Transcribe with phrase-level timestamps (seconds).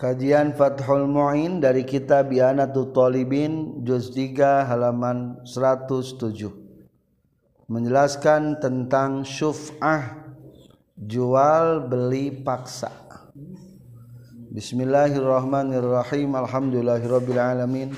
[0.00, 10.32] Kajian Fathul Mu'in dari kitab Bianatul Talibin juz 3 halaman 107 menjelaskan tentang syuf'ah
[10.96, 12.88] jual beli paksa.
[14.56, 16.32] Bismillahirrahmanirrahim.
[16.32, 17.92] Alhamdulillahirabbil alamin.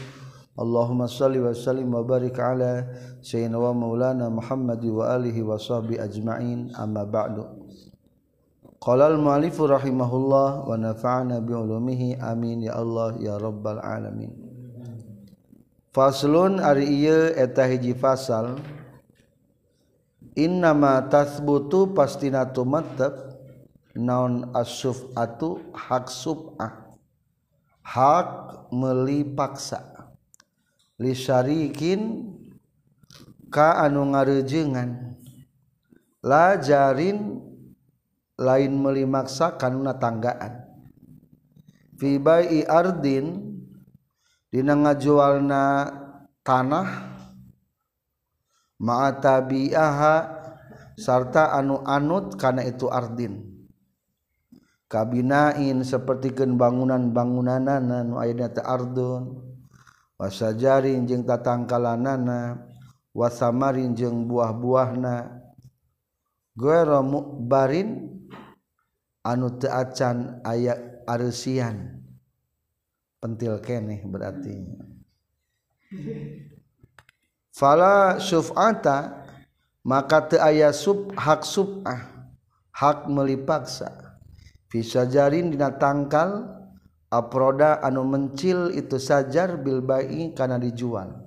[0.58, 2.82] Allahumma salli wa sallim wa barik ala
[3.22, 6.74] sayyidina wa maulana Muhammad wa alihi wa sahbihi ajma'in.
[6.74, 7.61] Amma ba'du.
[8.82, 14.34] Qalal mu'alifu rahimahullah wa nafa'ana bi'ulumihi amin ya Allah ya rabbal alamin.
[15.94, 18.58] Faslun ari ieu eta hiji fasal.
[20.34, 23.14] Innama tasbutu pastina tumattep
[23.94, 26.98] naon asyuf'atu hak sub'ah.
[27.86, 30.10] Hak melipaksa.
[30.98, 32.34] Lisarikin
[33.46, 35.14] ka anu ngarejengan.
[36.18, 37.51] Lajarin
[38.42, 40.66] lain melimaksa kanuna tanggaan
[41.94, 43.54] fibai ardin
[44.50, 45.62] dina ngajualna
[46.42, 47.14] tanah
[48.82, 50.14] ma'atabiaha
[50.98, 53.48] sarta anu anut karena itu ardin.
[54.92, 59.40] Kabinain sapertikeun bangunan-bangunanana nu aya teh ardun.
[60.20, 62.60] Wasajarin jeung tatangkalanana
[63.16, 65.40] wasamarin jeung buah-buahna.
[66.52, 68.11] Ghairu mukbarin
[69.22, 72.02] anu teu acan aya areusian
[73.22, 74.66] pentil keneh berarti.
[77.54, 79.22] Fala syuf'ata
[79.86, 82.30] maka teu aya sub hak sub'ah
[82.74, 84.18] hak meuli paksa
[84.66, 86.48] fi sajarin dina tangkal
[87.12, 91.22] aproda anu mencil itu sajar bil bai kana dijual.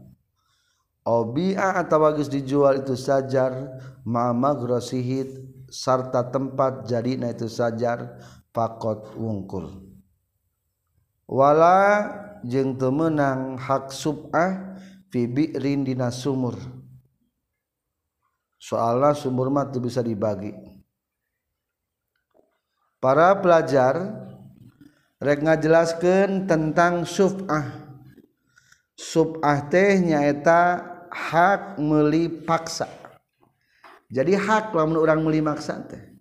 [1.05, 8.15] Obi'a atau bagus dijual itu sajar ma magrosihid sarta tempat jadi na itu sajar
[8.55, 9.83] pakot wungkul.
[11.27, 12.07] Wala
[12.47, 14.79] jeng temenang hak subah
[15.11, 16.55] fi bi'rin dina sumur.
[18.55, 20.55] Soalnya sumur mah bisa dibagi.
[23.03, 24.25] Para pelajar
[25.19, 27.83] rek ngajelaskeun tentang subah.
[28.95, 30.81] Subah teh nyaeta
[31.11, 33.04] hak meuli paksa.
[34.09, 36.15] jadi hak lamun orang meuli maksa teh.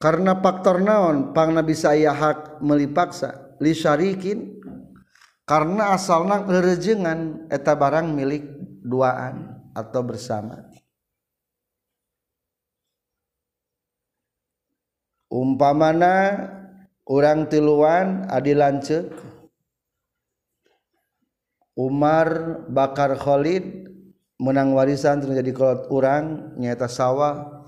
[0.00, 4.60] Karena faktor naon pangna bisa aya hak meuli paksa li syarikin.
[5.44, 8.48] Karena asalna lerejengan eta barang milik
[8.80, 10.56] duaan atau bersama.
[15.28, 16.32] Umpamana
[17.04, 19.04] orang tiluan adilance
[21.76, 23.93] Umar Bakar Khalid
[24.38, 27.62] menang warisan terjadi kolot orang nyata sawah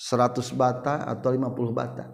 [0.00, 2.04] 100 bata atau 50 bata.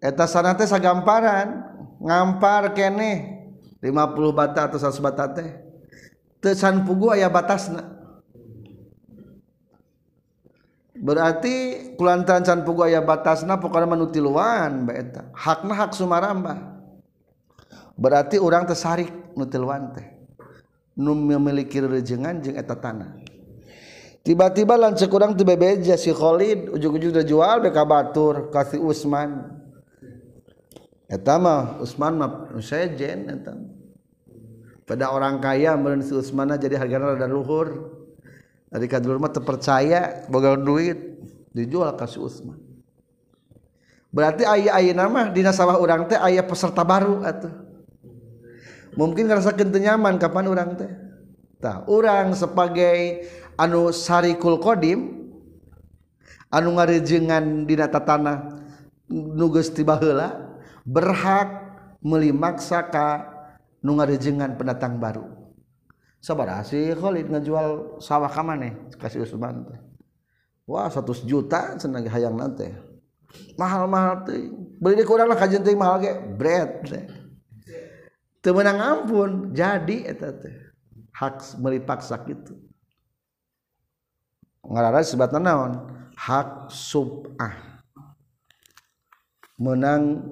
[0.00, 1.60] Eta sana teh sagamparan
[2.02, 3.38] ngampar kene
[3.78, 5.50] 50 bata atau 100 bata teh.
[6.40, 7.84] Teu can pugu aya batasna.
[10.96, 11.54] Berarti
[12.00, 15.28] kulantaran can pugu aya batasna pokoknya manutiluan bae eta.
[15.36, 16.79] Hakna hak sumarambah
[18.00, 20.08] berarti orang tersarik nutilwan teh.
[20.96, 23.20] Nu memiliki rejengan jeung eta tanah.
[24.20, 28.76] Tiba-tiba lancek urang teu bebeja si Khalid ujug-ujug udah jual beka ka Batur ka si
[28.76, 29.48] Usman.
[31.08, 32.30] Eta mah Usman mah
[32.60, 33.56] sejen eta.
[34.84, 37.96] Pada orang kaya meureun si Usman jadi hargana rada luhur.
[38.68, 41.16] Dari kadulur mah terpercaya boga duit
[41.56, 42.60] dijual ka si Usman.
[44.12, 47.69] Berarti aya ayeuna nama dina sawah urang teh aya peserta baru atuh
[48.94, 50.90] mungkin ngerasa tenyaman kapan orang teh?
[51.60, 53.28] Tah orang sebagai
[53.60, 55.28] anu sarikul kodim
[56.48, 58.56] anu ngarejengan dina tatana
[59.12, 60.56] nugas tiba heula
[60.88, 61.52] berhak
[62.00, 63.28] melimaksa ka
[63.84, 65.28] nu ngarejengan pendatang baru.
[66.20, 68.76] Sabar ah, si Khalid ngejual sawah ka maneh?
[68.96, 69.80] Kasih Usman teh.
[70.64, 72.72] Wah 100 juta senang hayang nanti
[73.60, 74.48] mahal-mahal teh.
[74.80, 76.16] Beli kurang lah kajian teh mahal ge.
[76.40, 77.19] Bread teh
[78.44, 79.52] temenang ampun.
[79.56, 80.56] Jadi eta teh
[81.16, 82.56] hak melipaksa gitu
[84.64, 85.72] ngarara sebatna naon?
[86.16, 87.56] Hak subah.
[89.60, 90.24] Menang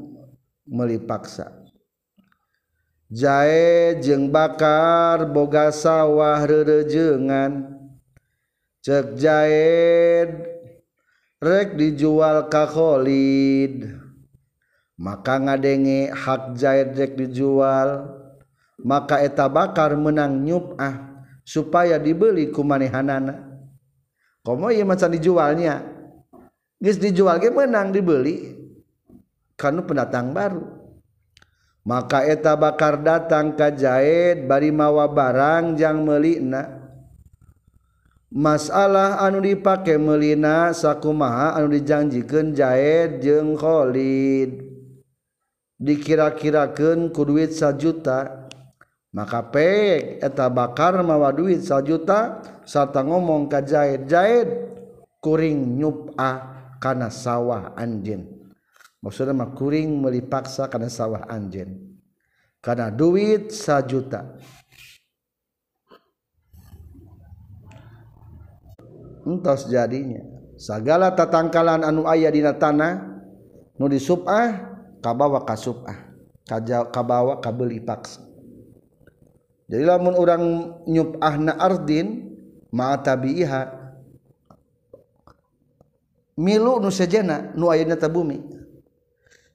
[0.65, 1.59] melipaksa
[3.09, 7.77] jae jeung bakar boga sawah rerejengan.
[8.85, 10.25] Cek jae
[11.43, 14.08] rek dijual ka Khalid
[14.99, 18.19] maka ngadenge hak zaidrek dijual.
[18.79, 23.43] Maka eta bakar menang nyup ah supaya dibeli ku manehanana
[24.47, 25.83] komo ieu macan dijualnya.
[26.79, 28.55] Geus dijual ge menang dibeli.
[29.59, 30.63] Kanu pendatang baru.
[31.83, 36.79] Maka eta bakar datang ka Zaid bari mawa barang jang meulina
[38.29, 44.78] masalah anu dipake meulina sakumaha anu dijanjikeun jahit jeung Khalid.
[45.79, 48.51] dikira-kirakan ku duit sajuta
[49.15, 54.49] maka pek eta bakar mawa duit sajuta serta ngomong ka jahit Zaid
[55.23, 56.39] kuring nyup'a ah
[56.83, 58.27] kana sawah anjin
[59.01, 61.89] maksudnya mah kuring melipaksa kana sawah anjin
[62.59, 64.37] kana duit sajuta.
[69.29, 70.25] Entos jadinya.
[70.59, 73.23] Segala tatangkalan anu aya dina tanah
[73.79, 74.78] nu disup'ah
[75.09, 76.05] kabawa kasub ah.
[76.93, 78.29] Kabawa kabeli paksa
[79.69, 80.45] jadi lamun orang
[80.89, 82.33] nyup ahna ardin
[82.73, 83.61] ma'atabiiha
[86.41, 88.41] milu nu sejena nu ayeuna ta bumi.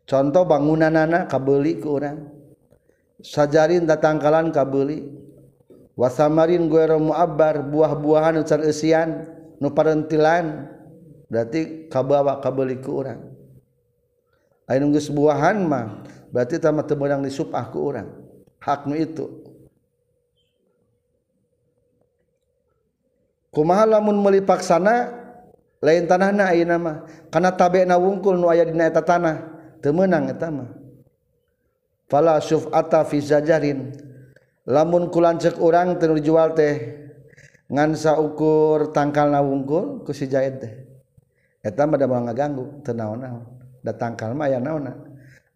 [0.05, 2.29] Contoh bangunanana kabeli ke urang.
[3.25, 5.25] Sajarin datangkalan kabeli.
[5.97, 9.25] Wasamarin guero muabbar buah-buahan ucan esian
[9.57, 10.69] nu parentilan.
[11.25, 13.32] Berarti kabawa kabeli ke urang.
[14.67, 18.09] lain geus buahan mah berarti tama teu meunang disupah ku urang.
[18.63, 19.27] Hak nu itu.
[23.53, 25.13] Kumaha lamun meuli paksana
[25.83, 26.97] lain tanahna ayeuna mah?
[27.27, 29.45] Kana tabena wungkul nu aya dina eta tanah
[29.83, 30.71] teu meunang eta mah.
[32.07, 33.93] Fala syuf'ata fi zajarin.
[34.63, 37.03] Lamun kulancek urang teu dijual teh
[37.67, 40.73] ngan saukur tangkal na wungkul ku si Jaid teh.
[41.59, 43.62] Eta mah da ngaganggu teu naon-naon.
[43.83, 44.95] datang kalma aya naonna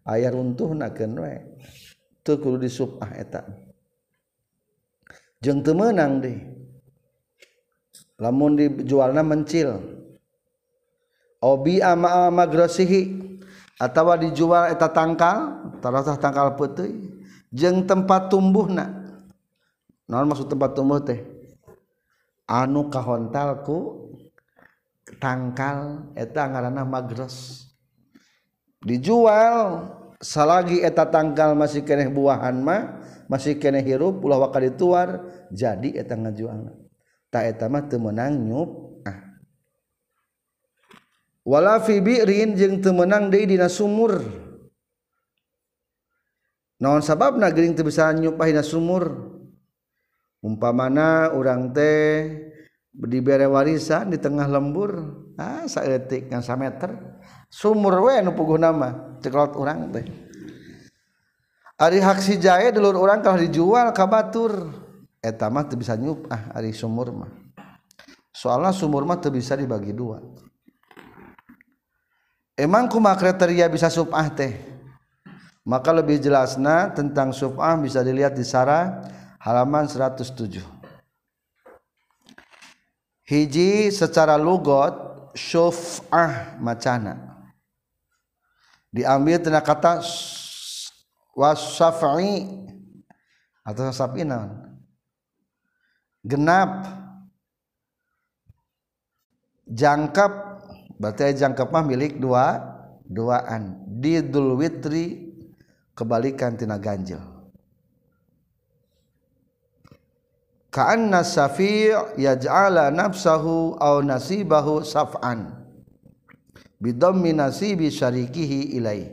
[0.04, 1.34] aya runtuhnakeun we.
[2.20, 3.48] Teu kudu disupah eta.
[5.40, 6.44] Jeung teu meunang deui.
[8.20, 9.78] Lamun dijualna mencil.
[11.38, 13.14] Obi ama magrosihi
[13.78, 17.14] atawa dijual eta tangkal tarasah tangkal peuteuy
[17.54, 19.06] jeung tempat tumbuhna.
[20.10, 21.22] Naon maksud tempat tumbuh teh?
[22.48, 24.10] Anu kahontalku
[25.22, 27.67] tangkal eta ngaranna magros.
[28.82, 29.94] dijual.
[30.18, 32.98] Salagi eta tanggal masih keneh buahan mah
[33.30, 35.22] masih keneh hirup ulah waka dituar
[35.54, 36.74] jadi eta ngajual.
[37.30, 39.38] Tak eta mah teu meunang nyup ah.
[41.46, 44.18] Wala fi bi'rin jeung teu meunang deui dina sumur.
[46.82, 49.38] Naon sababna geuning teu bisa nyup dina sumur?
[50.42, 52.26] Umpamana urang teh
[52.90, 54.98] dibere warisan di tengah lembur
[55.38, 56.90] ah saeutik ngan sameter.
[56.90, 57.07] meter
[57.48, 60.04] sumur we nu puguhna mah ceklot urang teh
[61.80, 64.86] ari hak si jae dulur urang kalau dijual ka batur.
[65.18, 67.30] Eta mah teu bisa nyupah ari sumur mah.
[68.30, 70.22] Soalnya sumur mah teu bisa dibagi dua.
[72.54, 74.54] Emang kuma kriteria bisa subah teh?
[75.66, 79.02] Maka lebih jelasnya tentang subah bisa dilihat di Sarah
[79.42, 80.78] halaman 107
[83.28, 87.27] hiji secara lugot syuf'ah macana
[88.94, 90.00] diambil tanda kata
[91.36, 92.48] wasafi
[93.64, 94.68] atau sapina
[96.24, 96.96] genap.
[99.68, 100.32] Jangkap
[100.96, 102.56] berarti jangkep mah milik dua
[103.04, 103.84] duaan.
[104.00, 104.24] Di
[104.56, 105.28] witri
[105.92, 107.20] kebalikan tina ganjil.
[110.72, 115.67] Ka'anna safi' yaj'ala nafsahu aw nasibahu saf'an
[116.78, 119.06] bidammi nasibi syarikihi ilai.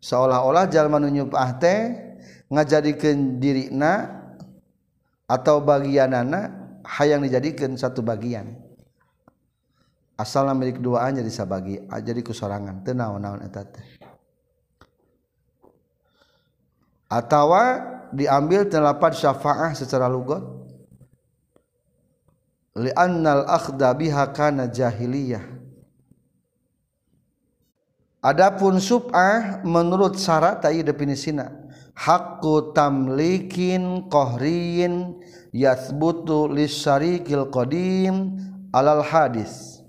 [0.00, 1.80] Seolah-olah jalma nu nyupah teh
[2.48, 4.08] ngajadikeun dirina
[5.28, 6.50] atau bagianana
[6.86, 8.56] hayang dijadikan satu bagian.
[10.16, 12.80] Asalna milik duaan jadi sabagi jadi kusorangan.
[12.84, 13.86] Teu naon-naon eta teh.
[17.10, 17.82] Atawa
[18.14, 20.40] diambil telapat syafaah secara lugot.
[22.78, 25.59] Li'annal akhda biha kana jahiliyah
[28.20, 31.52] adapun sub'ah menurut syarat tadi definisina
[31.96, 35.20] hakku tamlikin qahriyin
[35.52, 38.40] yathbutu lisyarikil qadim
[38.72, 39.80] alal hadis.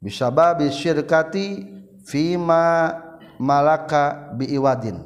[0.00, 1.68] Bisa babi syirkati
[2.08, 2.96] fima
[3.36, 4.96] malaka biiwadin.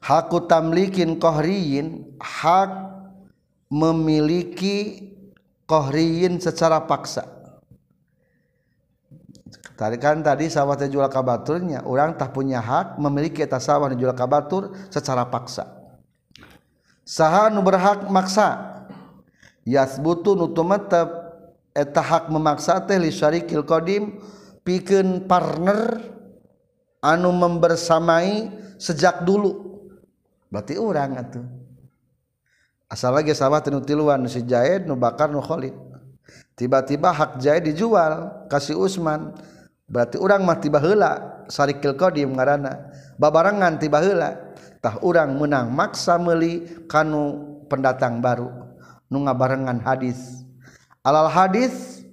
[0.00, 2.72] Haku tamlikin kohriyin hak
[3.68, 5.12] memiliki
[5.68, 7.37] kohriyin secara paksa
[9.78, 14.74] tarikan tadi sawah teh jual kabaturnya orang tak punya hak memiliki atas sawah jual kabatur
[14.90, 15.70] secara paksa.
[17.06, 18.76] Saha nu berhak maksa?
[19.62, 21.08] Yasbutu nutumatap
[21.70, 24.18] eta hak memaksa teh li syarikil qadim
[24.66, 26.02] pikeun partner
[27.00, 29.78] anu membersamai sejak dulu.
[30.50, 31.46] Berarti orang atuh.
[32.88, 35.76] Asal lagi sawah tenu tiluan si Jaid nu Bakar nu Khalid.
[36.56, 39.36] Tiba-tiba hak Jaid dijual kasih Usman.
[39.88, 44.36] berarti orang tiba heula sarikil kodim ngarana babarangan tiba hela
[44.84, 48.48] tah orang menang maksa meli kanu pendatang baru
[49.08, 50.44] nu ngabarengan hadis.
[51.00, 52.04] Alal hadis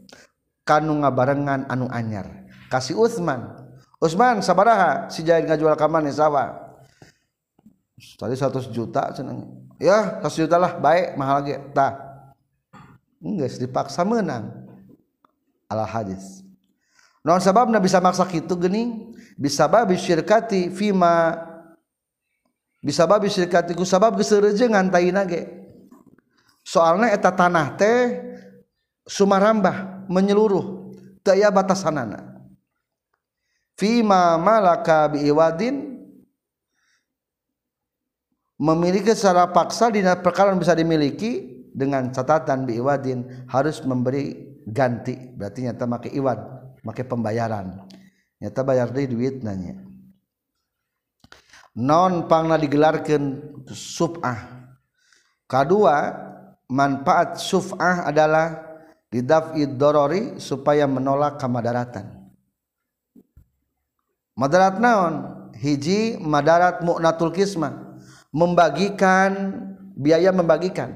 [0.64, 2.48] kanu ngabarengan anu anyar.
[2.72, 3.66] Kasih Utsman
[4.00, 6.64] Utsman sabaraha si jahil ngajual ka sawa.
[7.96, 9.36] Tadi 100 juta cenah.
[9.80, 11.60] Ya 100 juta lah baik mahal lagi.
[11.72, 12.24] Tah
[13.20, 14.52] enggak dipaksa menang
[15.68, 16.45] alal hadis.
[17.26, 21.42] Non sabab bisa maksa itu gening bisa babi syrkati Vima
[22.86, 25.50] bisa babi syrkatiku sabab kesejengan tainage
[26.62, 28.00] soalnya eta tanah teh
[29.06, 32.42] Sumarambah menyeluruh daya batasanana.
[33.78, 36.02] Fima malaka biiwadin
[38.58, 45.14] memiliki secara paksa di perkara bisa dimiliki dengan catatan biiwadin harus memberi ganti.
[45.14, 46.55] Berarti nyata make iwad
[46.86, 47.84] make pembayaran.
[48.38, 49.82] Nyata bayar deh duit nanya.
[51.76, 54.70] Non pangna digelarkan subah.
[55.50, 56.14] Kedua
[56.72, 58.64] manfaat suf'ah adalah
[59.12, 62.26] didaf'id dorori supaya menolak kamadaratan
[64.38, 65.16] madarat naon?
[65.56, 67.98] Hiji madarat mu'natul kismah.
[68.36, 69.56] Membagikan
[69.96, 70.92] biaya membagikan.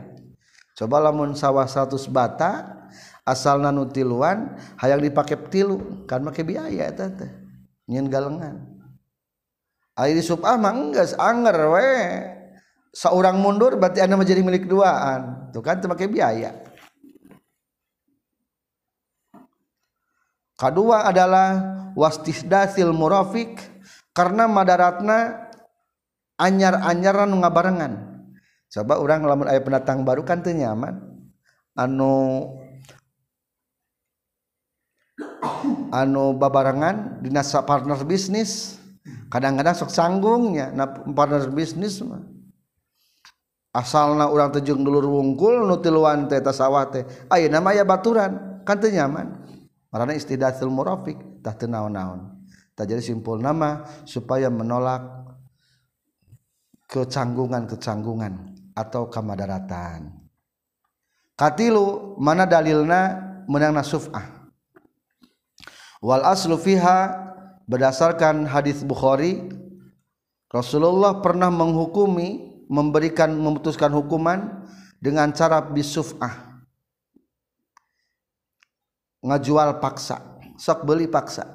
[0.75, 2.67] Coba lamun sawah 100 bata
[3.27, 7.31] asal nanu tiluan hayang dipakai tilu kan make biaya eta teh
[7.89, 8.79] nyen galengan.
[9.99, 11.91] Ari di subah mah enggeus anger we.
[12.89, 15.51] Seorang mundur berarti anda menjadi milik duaan.
[15.53, 16.55] Tuh kan pakai biaya.
[20.57, 21.55] Kedua adalah
[21.93, 23.61] wastisdasil murafik
[24.11, 25.47] karena madaratna
[26.39, 27.93] anyar-anyaran ngabarengan.
[28.67, 30.99] Coba orang lamun ayat pendatang baru kan tuh nyaman.
[31.77, 32.43] Anu
[35.93, 38.77] anu babarangan dinasa partner bisnis.
[39.29, 42.21] Kadang-kadang sok sanggungnya na partner bisnis mah.
[43.69, 47.05] Asalna orang tejung dulur wungkul nutiluan teh tasawah teh.
[47.29, 49.45] Ayo nama ya baturan kan teu nyaman.
[49.93, 52.33] Marana istidatul murafik tah teu naon-naon.
[52.73, 55.05] Tah jadi simpul nama supaya menolak
[56.89, 58.33] kecanggungan-kecanggungan
[58.73, 60.09] atau kamadaratan.
[61.37, 64.38] Katilu mana dalilna menang nasuf'ah?
[65.99, 67.15] Wal aslu fiha
[67.67, 69.51] berdasarkan hadis Bukhari
[70.49, 74.65] Rasulullah pernah menghukumi memberikan memutuskan hukuman
[74.97, 76.57] dengan cara bisufah.
[79.21, 80.29] Ngajual paksa
[80.59, 81.47] sok beli paksa.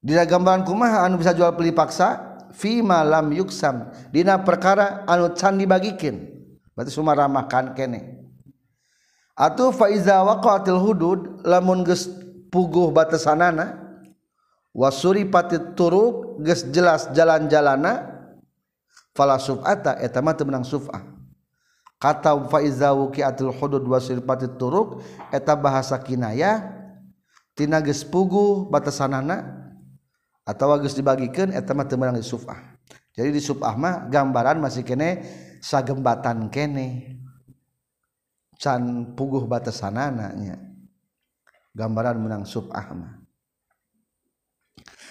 [0.00, 2.28] Di gambaran kumaha anu bisa jual beli paksa?
[2.50, 3.88] Fi malam yuksam.
[4.12, 6.40] Dina perkara anu can dibagikin
[6.74, 8.20] berarti summa ramahkan kene.
[9.36, 12.08] Atau faiza waqatil hudud lamun geus
[12.50, 13.78] puguh batasanana
[14.74, 18.22] wasuri pati turuk geus jelas jalan-jalana
[19.14, 21.02] fala sufata eta mah menang suf'ah
[21.98, 25.02] kata faiza wuqiatul hudud wasuri pati turuk
[25.34, 26.70] eta bahasa kinaya
[27.54, 29.66] tina geus puguh batasanana
[30.46, 32.78] atawa geus dibagikeun eta mah menang suf'ah
[33.14, 35.22] jadi di suf'ah mah gambaran masih kene
[35.58, 37.18] sagembatan kene
[38.60, 40.69] can puguh batasanana nya.
[41.76, 43.20] gambaran menang subahma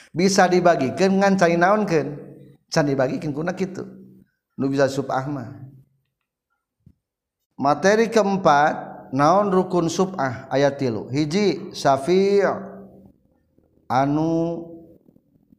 [0.10, 2.30] bisa dibagikan ngan cai naonkeun?
[2.70, 3.82] Can dibagikan kuna gitu
[4.60, 5.58] nu bisa subahma
[7.58, 11.10] materi keempat naon rukun subah ayat tilu.
[11.10, 12.46] Hiji syafi'
[13.90, 14.64] anu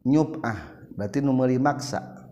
[0.07, 0.57] nyubah
[0.95, 2.31] berarti nu meuli maksa.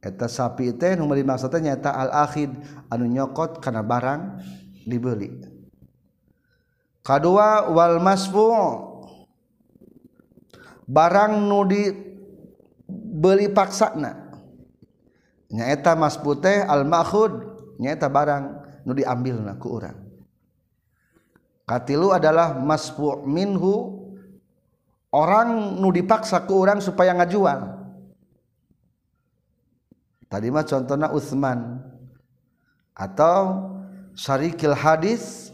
[0.00, 2.54] Eta sapi teh nu meuli maksa teh nyaeta al akhid
[2.88, 4.40] anu nyokot kana barang
[4.86, 5.49] dibeli.
[7.00, 8.48] kadua wal masfu.
[10.90, 11.86] Barang nu di
[12.90, 14.30] beli paksana.
[15.50, 17.30] Nyaeta masfu teh al makhud
[17.78, 18.44] nyaeta barang
[18.86, 19.98] nu diambil na ku urang.
[21.66, 24.02] Katilu adalah masfu minhu
[25.14, 27.78] orang nu dipaksa ku urang supaya ngajual.
[30.30, 31.82] Tadi mah contohnya Utsman.
[32.94, 33.70] Atau
[34.14, 35.49] syarikil hadis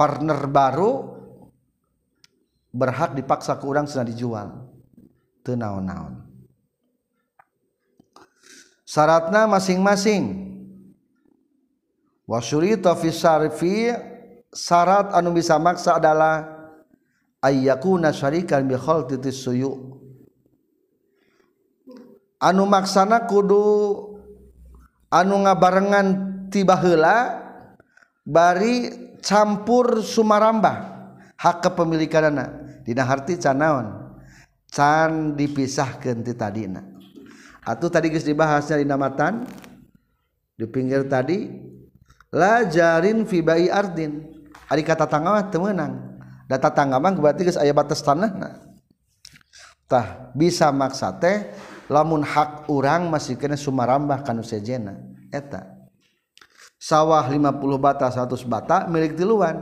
[0.00, 1.20] partner baru
[2.72, 4.48] berhak dipaksa ke orang sudah dijual.
[5.44, 6.30] Tenaon-naon
[8.90, 10.50] syaratna masing-masing.
[12.26, 13.74] Wasyurita fi syarfi
[14.50, 16.46] syarat anu bisa maksa adalah
[17.42, 19.98] ayyakuna syarikan bi khaltitis suyu.
[22.42, 23.62] Anu maksana kudu
[25.10, 26.06] anu ngabarengan
[26.50, 27.49] tiba heula
[28.30, 31.02] bari campur Sumaramba.
[31.40, 32.50] Hak kepemilikan anak
[32.84, 34.16] Dina harti canaon
[34.68, 36.84] can dipisahkeun ti tadina.
[37.64, 39.44] Atau tadi guys dibahasnya dina matan
[40.56, 41.48] di pinggir tadi
[42.32, 44.26] la jarin fi bai ardin.
[44.70, 46.18] Ari kata tangga mah teu meunang.
[46.44, 48.68] Da tatangga mah berarti geus aya batas tanahna.
[49.90, 51.50] Tah bisa maksa teh
[51.90, 54.94] lamun hak urang masih kena sumarambah kanu sejena.
[55.34, 55.79] Eta.
[56.80, 59.60] sawah 50 bata 100 bata milik tiluan.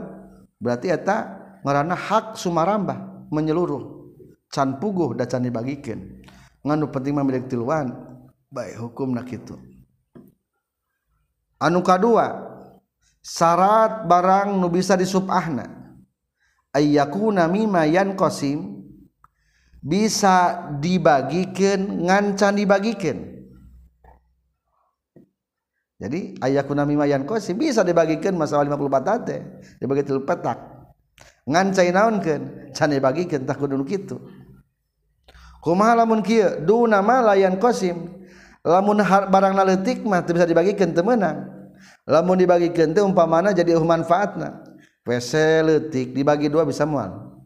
[0.55, 1.35] Berarti eta
[1.67, 3.99] ngaranna hak sumarambah menyeluruh.
[4.49, 6.25] Can puguh da can dibagikeun
[6.63, 7.91] nganu penting mah milik tiluan.
[8.49, 9.29] Baik hukum nak
[11.59, 12.49] anu kadua
[13.21, 15.67] syarat barang nu bisa disubahna.
[16.73, 18.79] Ayyakuna mimma yanqasim
[19.83, 23.38] bisa dibagikan ngancan dibagikan.
[25.99, 29.37] jadi ayah kunami yanqasim kosi bisa dibagikan masalah 50 batate
[29.83, 30.55] dibagi tilu petak.
[31.43, 32.71] Ngancai naonkeun?
[32.71, 34.15] Can dibagikan tak kudu kitu.
[35.59, 36.63] Kumaha lamun kieu?
[36.63, 38.15] Duna malayan kosim.
[38.63, 41.51] Lamun barang naletik mah bisa dibagikan teu meunang.
[42.07, 44.63] Lamun dibagikan teh umpamana jadi manfaatna.
[45.03, 45.33] WC
[45.67, 47.43] letik dibagi dua bisa mual.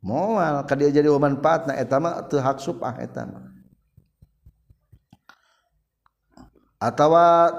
[0.00, 3.47] Mual ka dia jadi manfaatna eta mah teu hak supah eta mah.
[6.78, 7.50] atawa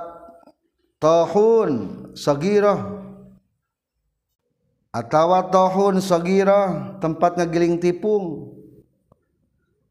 [0.99, 1.71] tohun
[2.15, 2.99] sagirah
[4.91, 8.55] atawa tohun sagirah tempat ngegiling tipung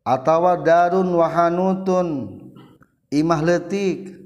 [0.04, 2.40] atawa darun wahanutun
[3.12, 4.16] imah letik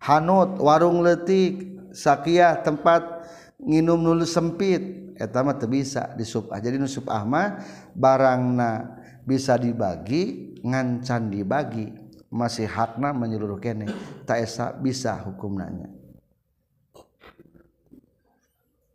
[0.00, 3.24] hanut warung letik sakiah tempat
[3.56, 7.60] nginum nulu sempit eta mah teu bisa disupah jadi nusupah mah
[7.96, 12.01] barangna bisa dibagi ngancan dibagi.
[12.32, 13.92] masih hakna menyeluruh kene
[14.24, 15.92] tak esa bisa hukum nanya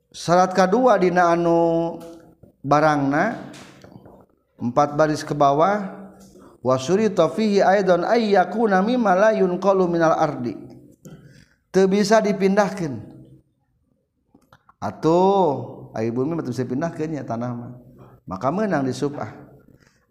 [0.10, 2.02] syarat kedua dina anu
[2.66, 3.54] barangna
[4.58, 5.98] empat baris ke bawah
[6.66, 10.58] wasuri tofihi aidon ayyakuna mimma la yunqalu minal ardi.
[11.72, 13.16] Teu bisa dipindahkeun.
[14.82, 17.72] Atuh ai bumi teu bisa pindahkeun nya tanah mah.
[18.28, 19.32] Maka menang di subah.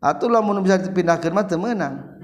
[0.00, 2.15] Atuh lamun bisa dipindahkeun mah teu menang.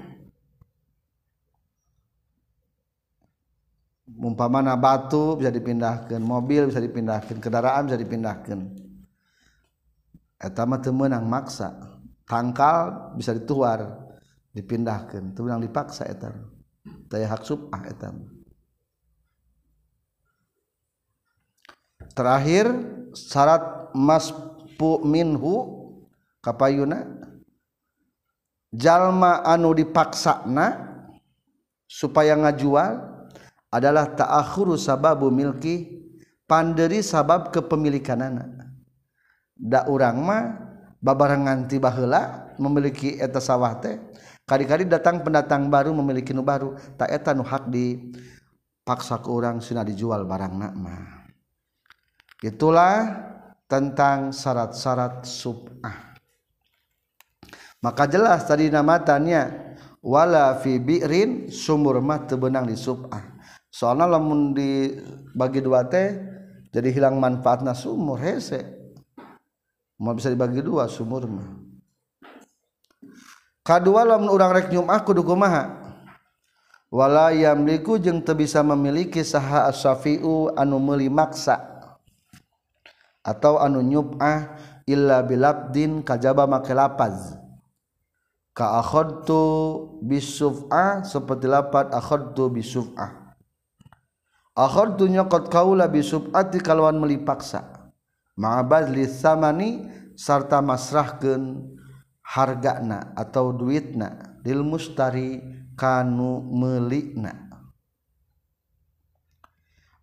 [4.07, 8.59] umpamana batu bisa dipindahkan mobil bisa dipindahkan kendaraan bisa dipindahkan.
[10.43, 11.71] Etama temenang maksa.
[12.27, 13.83] Tangkal bisa dituar
[14.51, 15.31] dipindahkan.
[15.35, 16.53] Temenang dipaksa etam
[17.07, 18.25] daya hak subah etam
[22.13, 22.67] terakhir
[23.15, 25.53] syarat maspu minhu
[26.43, 27.07] kapayuna
[28.73, 30.91] jalma anu dipaksana
[31.87, 33.12] supaya ngajual
[33.73, 36.05] adalah ta'akhuru sababu milki
[36.45, 38.49] panderi sabab kepemilikan anak.
[39.57, 40.43] Da urang mah
[41.01, 43.97] babarangan tiba heula memiliki eta sawah teh
[44.45, 49.81] kali-kali datang pendatang baru memiliki nu baru tak eta nu hak dipaksa ke orang sina
[49.81, 51.25] dijual barang nak mah.
[52.45, 52.95] Itulah
[53.65, 56.13] tentang syarat-syarat subah.
[57.81, 63.32] Maka jelas tadi namatannya wala fi bi'rin sumur mah teu beunang di subah
[63.73, 66.13] soalnya lamun dibagi dua teh
[66.69, 68.61] jadi hilang manfaatnya sumur hese.
[69.97, 71.49] Mau bisa dibagi dua sumur mah.
[73.65, 75.81] Kedua lamun orang rek nyumah kudu kumaha?
[76.93, 81.57] Wala yamliku jeung teu bisa memiliki saha as-safiu anu meuli maksa.
[83.23, 87.39] Atau anu nyub'ah illa bilabdin kajaba make lapaz.
[88.53, 89.41] Ka akhadtu
[90.03, 93.22] bisuf'ah seperti lapat akhadtu bisuf'ah.
[94.53, 97.91] akhor tunya qad kaula bi subati kalawan melipaksa.
[98.33, 99.85] Ma'abadli samani
[100.17, 101.73] sarta masrahkeun
[102.25, 105.37] hargana atau duitna lil mustari
[105.77, 107.43] kanu meulikna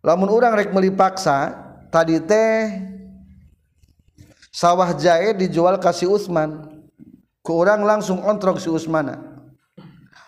[0.01, 1.53] lamun urang rek melipaksa
[1.93, 2.81] tadi teh
[4.49, 6.69] sawah jahe dijual kasih Usman.
[7.41, 9.17] Ke orang langsung ontrok si Usmana.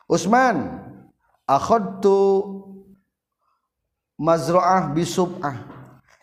[0.09, 0.81] Usman
[1.45, 2.41] akhadtu
[4.17, 5.58] mazra'ah bisub'ah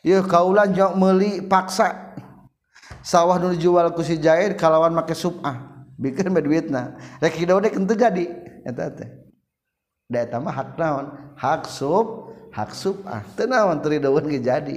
[0.06, 2.14] ieu kaulan jauh meuli paksa.
[3.00, 7.96] Sawah nu dijual ku si jair kalawan make sub'ah bikin duitna rek hideung dek henteu
[7.96, 8.24] jadi.
[8.66, 9.08] Eta teh.
[10.10, 11.06] Da eta mah hak naon?
[11.38, 13.94] Hak sub hak sub'ah teu naon teu
[14.36, 14.76] jadi?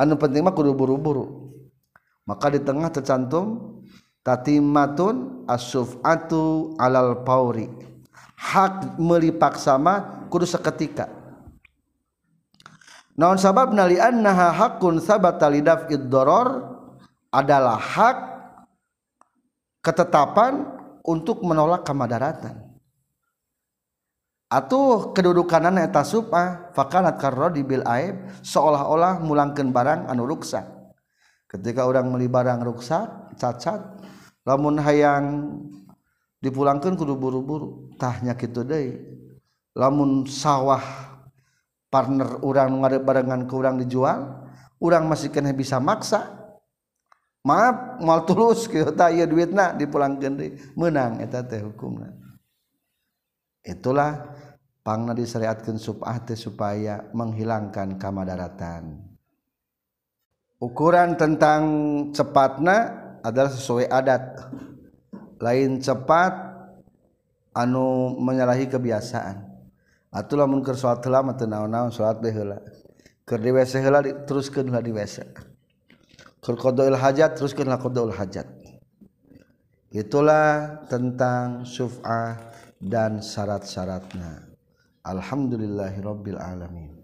[0.00, 1.52] Anu penting mah kudu buru-buru.
[2.24, 3.78] Maka di tengah tercantum
[4.24, 7.68] tatimatun asufatu alal pauri.
[8.40, 11.19] Hak melipak sama kudu seketika
[13.18, 13.72] naon sabab?
[13.74, 16.78] Nali annaha hakun sabata lidaf iddoror
[17.30, 18.18] adalah hak
[19.80, 20.66] ketetapan
[21.06, 22.70] untuk menolak kemadaratan.
[24.50, 30.66] Atuh kedudukanan eta supa fakanat karrodi bil aib seolah-olah mulangkeun barang anu ruksak.
[31.46, 33.78] Ketika orang meli barang ruksak cacat
[34.42, 35.54] lamun hayang
[36.42, 38.98] dipulangkan kudu buru-buru tahnya kitu deh
[39.78, 41.09] lamun sawah
[41.90, 44.46] partner orang barengan ke orang dijual
[44.80, 46.40] orang masih kena bisa maksa.
[47.40, 52.12] Maaf mal tulus gitu tak ieu duit nak dipulang gendri menang eta teh hukumna.
[53.64, 54.36] Itulah
[54.84, 59.00] pangna disyariatkan subah teh supaya menghilangkan kamadaratan.
[60.60, 61.62] Ukuran tentang
[62.12, 62.76] cepatna
[63.24, 64.52] adalah sesuai adat.
[65.40, 66.36] Lain cepat
[67.56, 69.49] anu menyalahi kebiasaan.
[70.10, 72.58] Atulah munkar salat heula mah teu naon-naon salat bae heula.
[73.22, 75.22] Keur di WC heula teruskeun heula di WC.
[76.42, 78.46] Keur qadaul hajat teruskeun heula qadaul hajat.
[79.90, 82.38] Itulah tentang syuf'ah
[82.78, 84.50] dan syarat-syaratna
[85.00, 86.99] Alhamdulillahirabbil alamin.